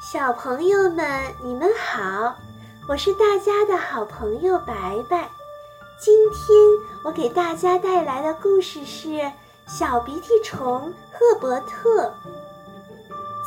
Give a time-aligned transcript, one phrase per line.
[0.00, 2.36] 小朋友们，你们好，
[2.88, 5.28] 我是大家的好朋友白白。
[5.98, 6.56] 今天
[7.02, 9.08] 我给大家带来的故事是
[9.66, 12.04] 《小鼻涕虫赫伯特》。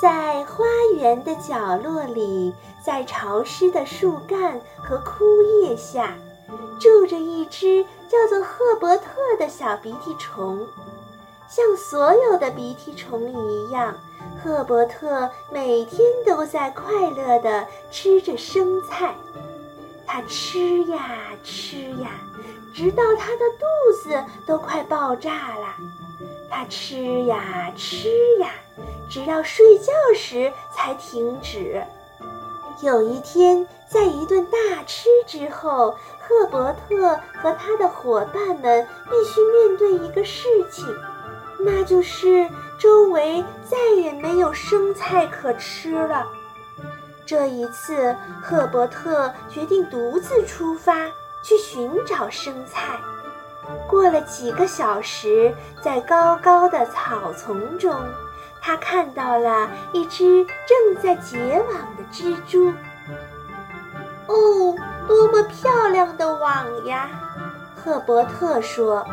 [0.02, 0.66] 在花
[0.96, 2.54] 园的角落里，
[2.86, 6.13] 在潮湿的树干和枯叶下，
[6.79, 9.05] 住着一只叫做赫伯特
[9.38, 10.68] 的小鼻涕虫。
[11.50, 13.96] 像所有的鼻涕虫一样，
[14.42, 19.16] 赫伯特每天都在快乐地吃着生菜。
[20.06, 22.12] 他吃呀吃呀，
[22.74, 23.66] 直到他的肚
[24.04, 25.75] 子都快爆炸了。
[26.52, 28.52] 他吃呀吃呀，
[29.10, 31.82] 直到睡觉时才停止。
[32.81, 40.86] 有一天，在一顿大吃之后，赫伯特和他的伙伴们必须面对一个事情，
[41.59, 46.25] 那就是周围再也没有生菜可吃了。
[47.25, 51.07] 这一次，赫伯特决定独自出发
[51.43, 52.97] 去寻找生菜。
[53.88, 57.95] 过了几个小时，在高高的草丛中，
[58.61, 62.73] 他看到了一只正在结网的蜘蛛。
[64.25, 64.75] 哦，
[65.07, 67.09] 多么漂亮的网呀！
[67.75, 69.05] 赫伯特说：“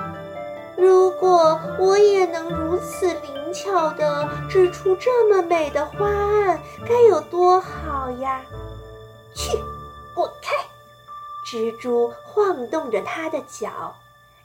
[0.77, 8.43] 如果我也能如此灵。”巧的织出这么美的花案，该有多好呀！
[9.35, 9.57] 去，
[10.15, 10.53] 滚开！
[11.47, 13.95] 蜘蛛晃动着它的脚，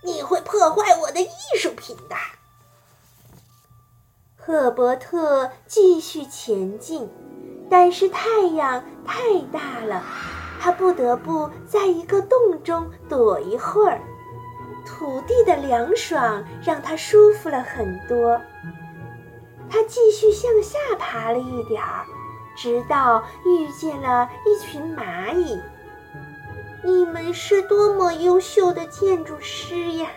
[0.01, 2.15] 你会破坏我的艺术品的。
[4.37, 7.09] 赫伯特继续前进，
[7.69, 10.01] 但是太阳太大了，
[10.61, 13.99] 他不得不在一个洞中躲一会儿。
[14.97, 18.39] 土地的凉爽让他舒服了很多。
[19.69, 22.05] 他继续向下爬了一点儿，
[22.57, 25.57] 直到遇见了一群蚂蚁。
[26.83, 30.07] 你们是多么优秀的建筑师呀！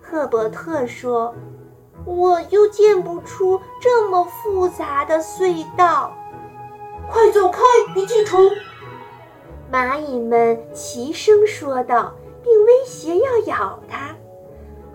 [0.00, 1.34] 赫伯特说
[2.06, 6.16] ：“我又建不出这么复杂的隧道。”
[7.10, 7.60] 快走开，
[7.94, 8.48] 鼻涕虫！
[9.72, 13.93] 蚂蚁们齐声说道，并威胁要咬他。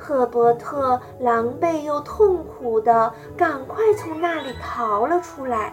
[0.10, 5.72] 赫伯特狼狈又痛苦地赶快从那里逃了出来。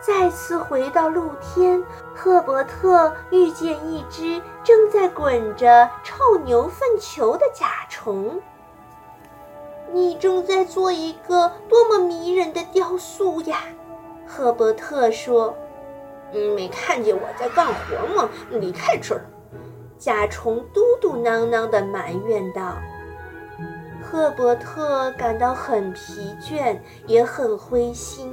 [0.00, 1.82] 再次回到露天，
[2.14, 8.40] 赫伯特遇见一只正在滚着臭牛粪球的甲虫。
[9.92, 13.58] 你正在做一个多么迷人的雕塑呀！
[14.24, 15.52] 赫伯特说。
[16.32, 18.28] “嗯，没看见我在干活吗？
[18.50, 19.26] 离开这儿！”
[19.98, 22.76] 甲虫嘟嘟囔囔地埋怨道。
[24.06, 28.32] 赫伯特感到很疲倦，也很灰心。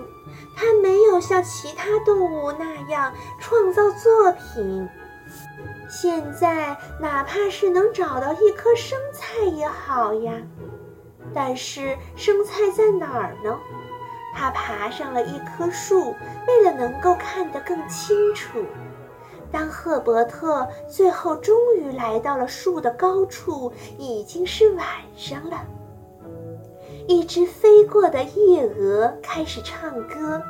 [0.55, 4.87] 他没有像其他动物那样创造作品。
[5.89, 10.33] 现在，哪怕是能找到一颗生菜也好呀。
[11.33, 13.57] 但是，生菜在哪儿呢？
[14.35, 16.15] 他爬上了一棵树，
[16.47, 18.63] 为了能够看得更清楚。
[19.53, 25.61] 当赫伯特最后终于来到了树的高处，已经是晚上了。
[27.07, 30.41] 一只飞过的夜蛾开始唱歌。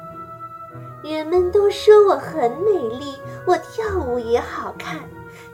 [1.03, 4.97] 人们都说我很美丽，我跳舞也好看。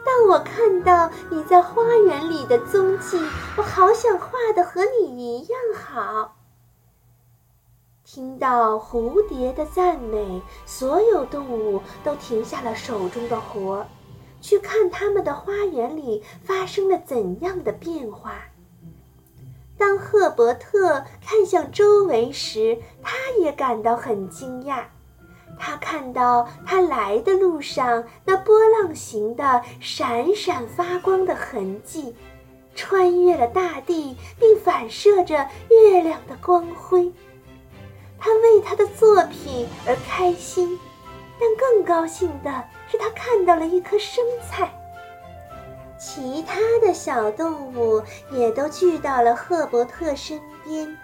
[0.05, 3.17] 当我看到你在花园里的踪迹，
[3.57, 6.38] 我好想画的和你一样好。
[8.11, 13.87] 听到蝴蝶的赞美，所有动物都停下了手中的活儿，
[14.41, 18.33] 去看他们的花园里发生了怎样的变化。
[19.77, 24.85] 当赫伯特看向周围时，他也感到很惊讶。
[25.59, 32.15] 他看到他来的路上那波浪形的、闪闪发光的痕迹，
[32.73, 37.13] 穿越了大地，并反射着月亮的光辉。
[38.19, 40.77] 他为他的作品而开心，
[41.39, 44.69] 但更高兴的是，他看到了一颗生菜。
[45.97, 48.01] 其他的小动物
[48.31, 50.97] 也都聚到了赫伯特身边，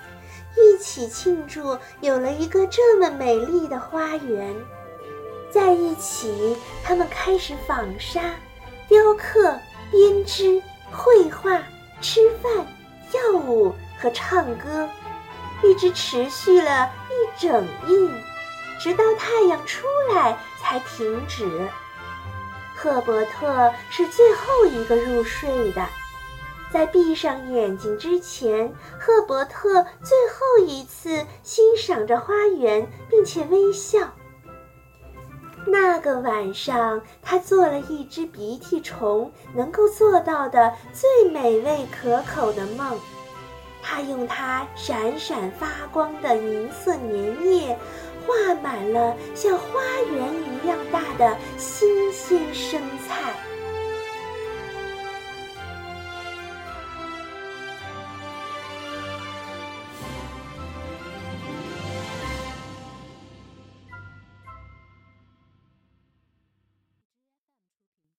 [0.56, 4.56] 一起庆祝有了一个这么美丽的花园。
[5.52, 8.22] 在一起，他们开始纺纱、
[8.88, 9.58] 雕刻、
[9.92, 11.64] 编织、绘画、
[12.02, 12.52] 吃饭、
[13.10, 14.90] 跳舞和唱歌。
[15.66, 18.10] 一直持续了一整夜，
[18.80, 21.68] 直到太阳出来才停止。
[22.76, 25.86] 赫伯特是最后一个入睡的。
[26.72, 34.00] 在闭上眼睛之前，赫伯特最后一次欣赏着花园，并且微笑。
[35.66, 43.00] 那个晚上，他做了一只鼻涕虫能够做到的最美味可口的梦。
[43.88, 47.78] 他用它闪闪发光的银色粘液，
[48.26, 49.66] 画满了像花
[50.12, 53.32] 园一样大的新鲜生菜。